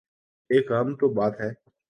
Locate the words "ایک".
0.49-0.71